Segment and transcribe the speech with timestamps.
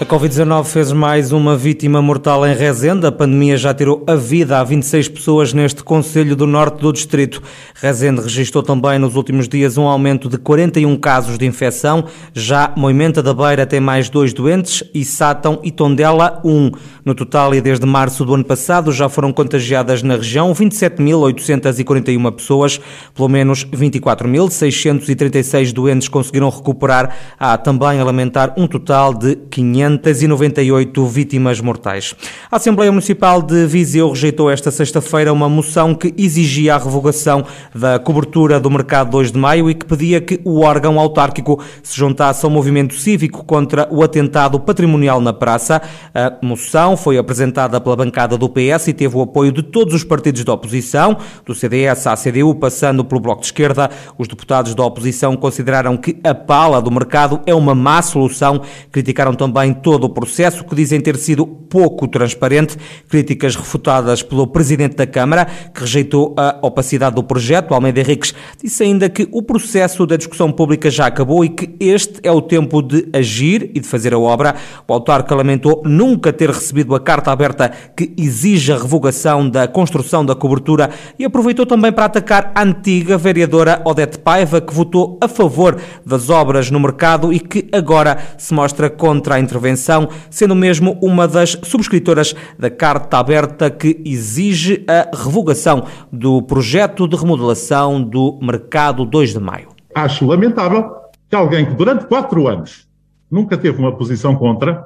[0.00, 3.06] A Covid-19 fez mais uma vítima mortal em Rezende.
[3.06, 7.42] A pandemia já tirou a vida a 26 pessoas neste Conselho do Norte do Distrito.
[7.74, 12.06] Rezende registrou também nos últimos dias um aumento de 41 casos de infecção.
[12.32, 16.70] Já Moimenta da Beira tem mais dois doentes e Sátão e Tondela um.
[17.04, 22.80] No total, e desde março do ano passado, já foram contagiadas na região 27.841 pessoas.
[23.14, 27.14] Pelo menos 24.636 doentes conseguiram recuperar.
[27.38, 32.14] Há também a lamentar um total de 500 598 vítimas mortais.
[32.50, 37.44] A Assembleia Municipal de Viseu rejeitou esta sexta-feira uma moção que exigia a revogação
[37.74, 41.96] da cobertura do mercado 2 de maio e que pedia que o órgão autárquico se
[41.96, 45.80] juntasse ao movimento cívico contra o atentado patrimonial na praça.
[46.14, 50.04] A moção foi apresentada pela bancada do PS e teve o apoio de todos os
[50.04, 53.90] partidos da oposição, do CDS à CDU, passando pelo Bloco de Esquerda.
[54.18, 58.60] Os deputados da oposição consideraram que a pala do mercado é uma má solução.
[58.90, 62.76] Criticaram também todo o processo, que dizem ter sido pouco transparente.
[63.08, 67.72] Críticas refutadas pelo Presidente da Câmara, que rejeitou a opacidade do projeto.
[67.72, 72.20] Almeida Henriques disse ainda que o processo da discussão pública já acabou e que este
[72.22, 74.54] é o tempo de agir e de fazer a obra.
[74.86, 80.24] O autarca lamentou nunca ter recebido a carta aberta que exige a revogação da construção
[80.24, 85.28] da cobertura e aproveitou também para atacar a antiga vereadora Odete Paiva, que votou a
[85.28, 90.54] favor das obras no mercado e que agora se mostra contra a intervenção intervenção, sendo
[90.54, 98.02] mesmo uma das subscritoras da carta aberta que exige a revogação do projeto de remodelação
[98.02, 99.68] do Mercado 2 de Maio.
[99.94, 100.94] Acho lamentável
[101.28, 102.88] que alguém que durante quatro anos
[103.30, 104.84] nunca teve uma posição contra,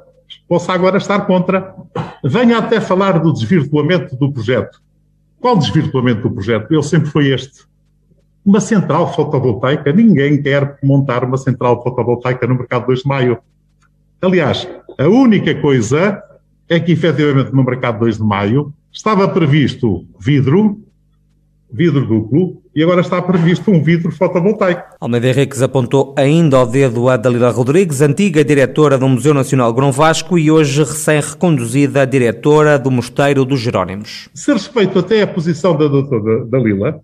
[0.49, 1.75] possa agora estar contra,
[2.23, 4.81] venha até falar do desvirtuamento do projeto.
[5.41, 6.71] Qual desvirtuamento do projeto?
[6.73, 7.65] Ele sempre foi este.
[8.45, 13.39] Uma central fotovoltaica, ninguém quer montar uma central fotovoltaica no mercado 2 de maio.
[14.23, 16.23] Aliás, a única coisa
[16.69, 20.81] é que, efetivamente, no mercado 2 de maio estava previsto vidro,
[21.71, 24.97] vidro duplo, e agora está previsto um vidro fotovoltaico.
[25.01, 29.93] Almeida Henriques apontou ainda ao dedo a Dalila Rodrigues, antiga diretora do Museu Nacional Grão
[29.93, 34.29] Vasco e hoje recém-reconduzida diretora do Mosteiro dos Jerónimos.
[34.35, 37.01] Se respeito até a posição da doutora Dalila,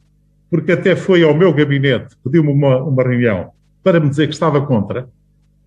[0.50, 3.50] porque até foi ao meu gabinete, pediu-me uma, uma reunião
[3.82, 5.08] para me dizer que estava contra,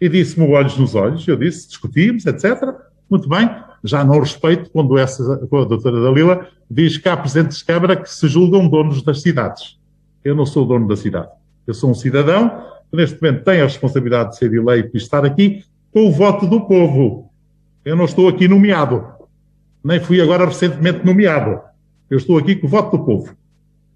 [0.04, 2.76] e disse-me olhos nos olhos, eu disse, discutimos, etc.
[3.10, 3.50] Muito bem,
[3.82, 7.96] já não respeito quando, essa, quando a doutora Dalila diz que há presidentes de Câmara
[7.96, 9.80] que se julgam donos das cidades.
[10.22, 11.30] Eu não sou dono da cidade.
[11.66, 12.50] Eu sou um cidadão
[12.92, 16.46] que neste momento tem a responsabilidade de ser eleito e estar aqui com o voto
[16.48, 17.32] do povo.
[17.86, 19.06] Eu não estou aqui nomeado.
[19.82, 21.62] Nem fui agora recentemente nomeado.
[22.10, 23.34] Eu estou aqui com o voto do povo.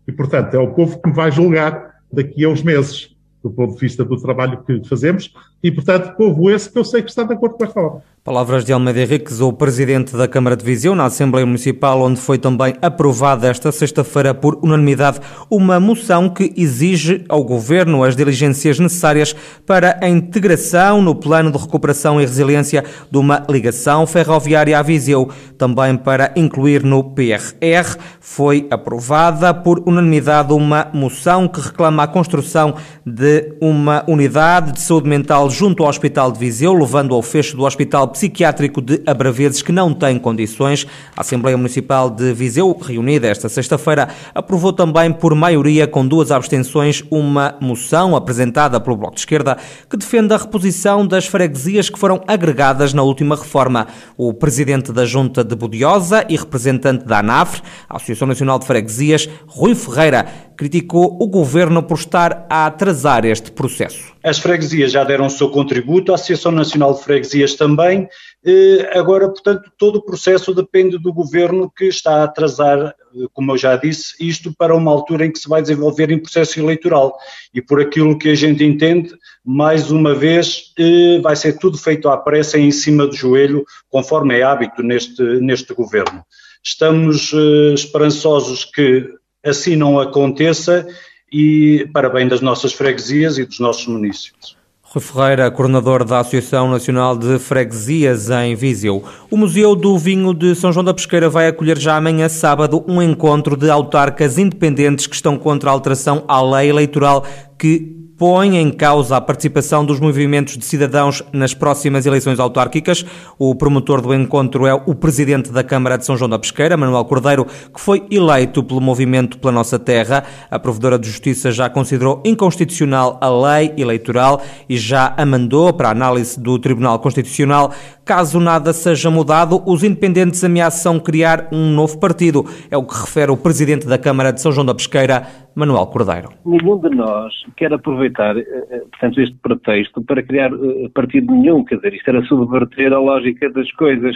[0.08, 3.17] E, portanto, é o povo que me vai julgar daqui a uns meses
[3.48, 7.02] do ponto de vista do trabalho que fazemos e, portanto, povo esse que eu sei
[7.02, 8.04] que está de acordo com esta obra.
[8.28, 12.38] Palavras de Almeida Henriques, o presidente da Câmara de Viseu, na Assembleia Municipal, onde foi
[12.38, 19.34] também aprovada esta sexta-feira por unanimidade uma moção que exige ao Governo as diligências necessárias
[19.66, 25.30] para a integração no Plano de Recuperação e Resiliência de uma ligação ferroviária a Viseu,
[25.58, 27.96] também para incluir no PRR.
[28.20, 32.76] Foi aprovada por unanimidade uma moção que reclama a construção
[33.06, 37.64] de uma unidade de saúde mental junto ao Hospital de Viseu, levando ao fecho do
[37.64, 40.86] Hospital psiquiátrico de Abraveses que não tem condições.
[41.16, 47.04] A Assembleia Municipal de Viseu, reunida esta sexta-feira, aprovou também por maioria com duas abstenções
[47.10, 49.58] uma moção apresentada pelo Bloco de Esquerda
[49.90, 53.88] que defende a reposição das freguesias que foram agregadas na última reforma.
[54.18, 59.30] O presidente da Junta de Budiosa e representante da ANAFRE, a Associação Nacional de Freguesias,
[59.48, 60.28] Rui Ferreira,
[60.58, 64.16] criticou o governo por estar a atrasar este processo.
[64.24, 68.10] As freguesias já deram o seu contributo, a Associação Nacional de Freguesias também.
[68.44, 72.94] Eh, agora, portanto, todo o processo depende do governo que está a atrasar, eh,
[73.32, 76.60] como eu já disse, isto para uma altura em que se vai desenvolver em processo
[76.60, 77.16] eleitoral.
[77.54, 79.14] E por aquilo que a gente entende,
[79.46, 84.40] mais uma vez, eh, vai ser tudo feito à pressa em cima do joelho, conforme
[84.40, 86.24] é hábito neste, neste governo.
[86.64, 87.32] Estamos
[87.76, 89.08] esperançosos que
[89.48, 90.88] assim não aconteça
[91.32, 94.58] e para bem das nossas freguesias e dos nossos municípios.
[94.90, 99.04] Rui Ferreira, coordenador da Associação Nacional de Freguesias em Viseu.
[99.30, 103.02] O Museu do Vinho de São João da Pesqueira vai acolher já amanhã sábado um
[103.02, 107.26] encontro de autarcas independentes que estão contra a alteração à lei eleitoral
[107.60, 113.06] que põe em causa a participação dos movimentos de cidadãos nas próximas eleições autárquicas.
[113.38, 117.06] O promotor do encontro é o presidente da Câmara de São João da Pesqueira, Manuel
[117.06, 120.24] Cordeiro, que foi eleito pelo movimento Pela Nossa Terra.
[120.50, 125.90] A Provedora de Justiça já considerou inconstitucional a lei eleitoral e já a mandou para
[125.90, 127.72] a análise do Tribunal Constitucional.
[128.04, 132.46] Caso nada seja mudado, os independentes ameaçam criar um novo partido.
[132.72, 135.28] É o que refere o presidente da Câmara de São João da Pesqueira,
[135.58, 136.30] Manuel Cordeiro.
[136.46, 141.66] Nenhum de nós quer aproveitar, eh, eh, portanto, este pretexto para criar eh, partido nenhum,
[141.66, 144.16] quer dizer, isto era subverter a lógica das coisas.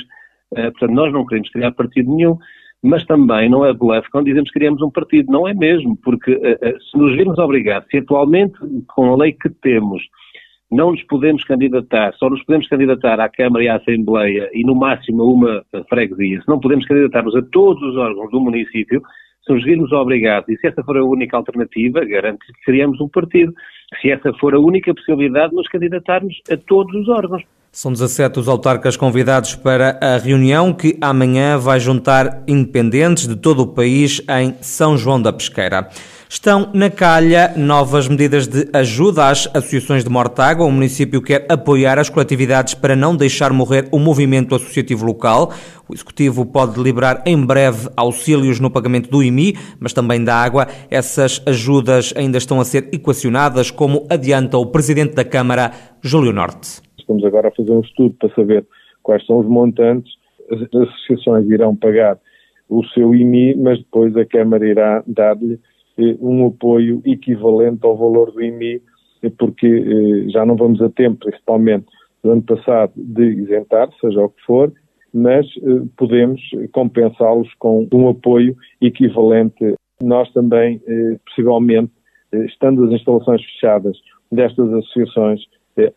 [0.53, 2.37] Portanto, nós não queremos criar partido nenhum,
[2.83, 5.31] mas também não é bluff quando dizemos que criamos um partido.
[5.31, 6.37] Não é mesmo, porque
[6.91, 10.03] se nos virmos obrigados, se atualmente, com a lei que temos,
[10.69, 14.75] não nos podemos candidatar, só nos podemos candidatar à Câmara e à Assembleia e no
[14.75, 19.01] máximo a uma freguesia, se não podemos candidatar-nos a todos os órgãos do município,
[19.45, 23.09] se nos virmos obrigados, e se essa for a única alternativa, garanto que criamos um
[23.09, 23.53] partido.
[24.01, 27.43] Se essa for a única possibilidade, nos candidatarmos a todos os órgãos.
[27.71, 33.61] São 17 os autarcas convidados para a reunião que amanhã vai juntar independentes de todo
[33.61, 35.89] o país em São João da Pesqueira.
[36.33, 40.65] Estão na calha novas medidas de ajuda às associações de Mortágua.
[40.65, 45.51] O município quer apoiar as coletividades para não deixar morrer o movimento associativo local.
[45.89, 50.67] O Executivo pode deliberar em breve auxílios no pagamento do IMI, mas também da água.
[50.89, 56.81] Essas ajudas ainda estão a ser equacionadas, como adianta o Presidente da Câmara, Júlio Norte.
[56.97, 58.65] Estamos agora a fazer um estudo para saber
[59.03, 60.13] quais são os montantes.
[60.49, 62.17] As associações irão pagar
[62.69, 65.59] o seu IMI, mas depois a Câmara irá dar-lhe
[66.19, 68.81] um apoio equivalente ao valor do IMI,
[69.23, 71.85] eh, porque eh, já não vamos a tempo, principalmente
[72.23, 74.71] do ano passado, de isentar, seja o que for,
[75.13, 75.45] mas
[75.97, 76.39] podemos
[76.71, 79.75] compensá-los com um apoio equivalente.
[80.01, 80.79] Nós também,
[81.25, 81.91] possivelmente,
[82.45, 83.97] estando as instalações fechadas
[84.31, 85.41] destas associações,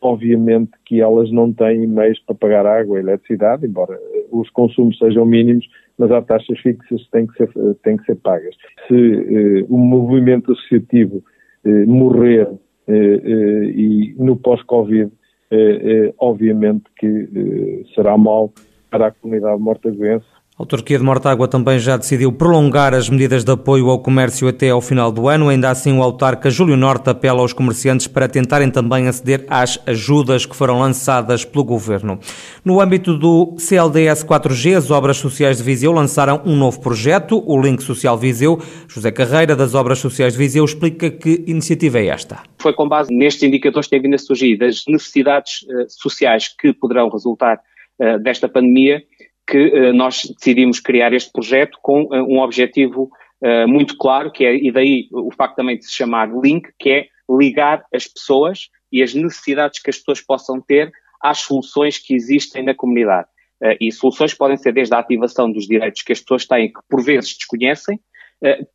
[0.01, 3.99] obviamente que elas não têm meios para pagar água e eletricidade, embora
[4.35, 5.67] os consumos sejam mínimos,
[5.99, 7.51] mas há taxas fixas que têm que ser,
[7.83, 8.55] têm que ser pagas.
[8.89, 11.23] Se eh, o movimento associativo
[11.65, 12.49] eh, morrer
[12.87, 15.11] eh, eh e no pós-Covid,
[15.51, 18.53] eh, eh, obviamente que será mal
[18.91, 23.51] para a comunidade mortaguense a autarquia de Mortágua também já decidiu prolongar as medidas de
[23.51, 25.49] apoio ao comércio até ao final do ano.
[25.49, 30.47] Ainda assim, o autarca Júlio Norte apela aos comerciantes para tentarem também aceder às ajudas
[30.47, 32.21] que foram lançadas pelo governo.
[32.65, 37.61] No âmbito do CLDS 4G, as Obras Sociais de Viseu lançaram um novo projeto, o
[37.61, 38.63] Link Social Viseu.
[38.87, 42.39] José Carreira, das Obras Sociais de Viseu, explica que iniciativa é esta.
[42.61, 46.73] Foi com base nestes indicadores que têm vindo a surgir, das necessidades uh, sociais que
[46.73, 47.61] poderão resultar
[47.99, 49.03] uh, desta pandemia,
[49.47, 53.11] que uh, nós decidimos criar este projeto com uh, um objetivo
[53.43, 56.91] uh, muito claro, que é, e daí o facto também de se chamar Link, que
[56.91, 60.91] é ligar as pessoas e as necessidades que as pessoas possam ter
[61.23, 63.27] às soluções que existem na comunidade.
[63.81, 67.03] e soluções podem ser desde a ativação dos direitos que as pessoas têm, que por
[67.03, 67.99] vezes desconhecem,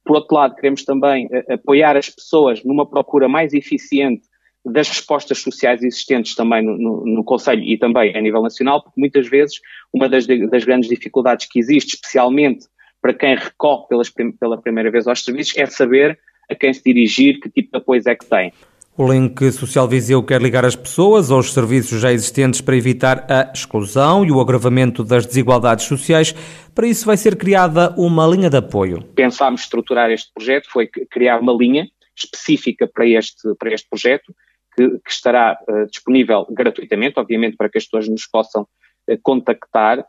[0.04, 4.27] por outro lado, queremos também apoiar as pessoas numa procura mais eficiente
[4.65, 9.00] das respostas sociais existentes também no, no, no, Conselho e também a nível nacional, porque
[9.00, 9.59] muitas vezes
[9.94, 12.67] uma das, das grandes dificuldades que existe, especialmente
[13.01, 14.09] para quem recorre pelas,
[14.39, 16.19] pela primeira vez aos serviços, é saber
[16.50, 18.51] a quem se dirigir, que tipo de apoio é que tem.
[18.97, 23.50] O Link Social Viseu quer ligar as pessoas aos serviços já existentes para evitar a
[23.53, 26.35] exclusão e o agravamento das desigualdades sociais.
[26.75, 29.01] Para isso vai ser criada uma linha de apoio.
[29.15, 34.36] Pensámos estruturar este projeto, foi criar uma linha específica para este, para este projeto,
[34.79, 40.05] que, que estará uh, disponível gratuitamente, obviamente, para que as pessoas nos possam uh, contactar.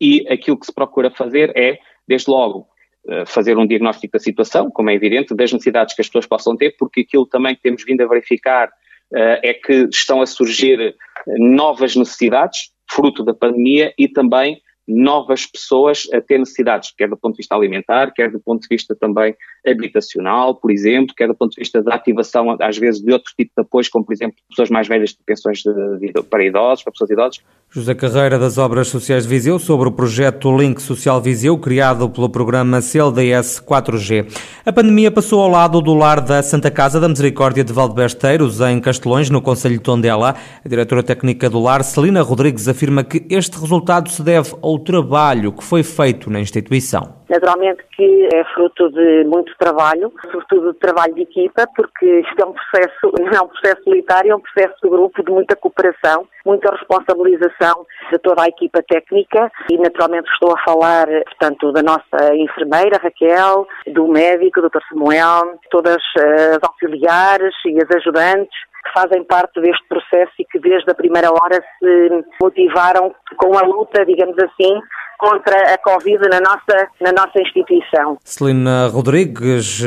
[0.00, 2.68] E aquilo que se procura fazer é, desde logo,
[3.06, 6.56] uh, fazer um diagnóstico da situação, como é evidente, das necessidades que as pessoas possam
[6.56, 8.70] ter, porque aquilo também que temos vindo a verificar
[9.14, 10.96] é que estão a surgir
[11.36, 14.58] novas necessidades, fruto da pandemia, e também
[14.92, 18.68] novas pessoas a ter necessidades, quer do ponto de vista alimentar, quer do ponto de
[18.68, 19.34] vista também
[19.66, 23.52] habitacional, por exemplo, quer do ponto de vista da ativação, às vezes, de outro tipo
[23.56, 26.92] de apoios, como, por exemplo, pessoas mais velhas de pensões de, de, para idosos, para
[26.92, 27.40] pessoas idosas.
[27.70, 32.28] José Carreira, das Obras Sociais de Viseu, sobre o projeto Link Social Viseu, criado pelo
[32.28, 34.26] programa CLDS 4G.
[34.66, 38.78] A pandemia passou ao lado do lar da Santa Casa da Misericórdia de Valdebesteiros, em
[38.80, 40.34] Castelões, no Conselho de Tondela.
[40.62, 45.52] A diretora técnica do lar, Celina Rodrigues, afirma que este resultado se deve ao trabalho
[45.52, 47.22] que foi feito na instituição.
[47.28, 52.44] Naturalmente que é fruto de muito trabalho, sobretudo de trabalho de equipa, porque isto é
[52.44, 56.26] um processo, não é um processo solitário, é um processo de grupo, de muita cooperação,
[56.44, 62.34] muita responsabilização de toda a equipa técnica e naturalmente estou a falar, portanto, da nossa
[62.34, 64.80] enfermeira Raquel, do médico, Dr.
[64.90, 70.90] Samuel, todas as auxiliares e as ajudantes, que fazem parte deste processo e que desde
[70.90, 74.80] a primeira hora se motivaram com a luta, digamos assim,
[75.22, 78.18] contra a Covid na nossa, na nossa instituição.
[78.24, 79.80] Celina Rodrigues,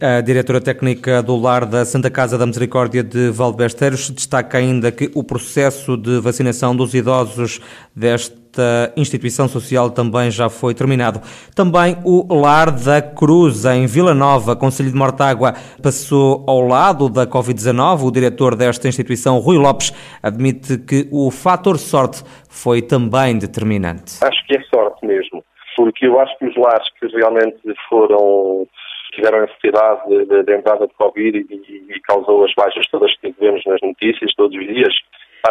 [0.00, 5.10] a diretora técnica do Lar da Santa Casa da Misericórdia de Valdebesteiros, destaca ainda que
[5.14, 7.60] o processo de vacinação dos idosos
[7.96, 11.20] deste esta instituição social também já foi terminado.
[11.56, 17.26] Também o Lar da Cruz, em Vila Nova, Conselho de Mortágua, passou ao lado da
[17.26, 18.06] Covid-19.
[18.06, 19.90] O diretor desta instituição, Rui Lopes,
[20.22, 24.22] admite que o fator sorte foi também determinante.
[24.22, 25.44] Acho que é sorte mesmo,
[25.76, 27.58] porque eu acho que os lares que realmente
[27.88, 28.66] foram
[29.14, 33.16] tiveram a necessidade de, de, de, entrada de Covid e, e, causou as baixas todas
[33.18, 34.92] que vemos nas notícias todos os dias,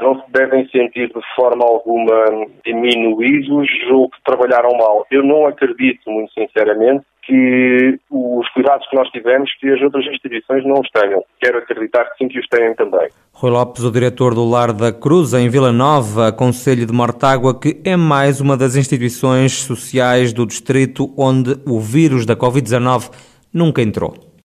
[0.01, 5.05] não se devem sentir de forma alguma diminuídos ou que trabalharam mal.
[5.11, 10.65] Eu não acredito, muito sinceramente, que os cuidados que nós tivemos, que as outras instituições
[10.65, 11.23] não os tenham.
[11.39, 13.07] Quero acreditar que sim, que os têm também.
[13.31, 17.81] Rui Lopes, o diretor do Lar da Cruz, em Vila Nova, Conselho de Mortágua, que
[17.85, 23.11] é mais uma das instituições sociais do distrito onde o vírus da Covid-19
[23.53, 24.32] nunca entrou.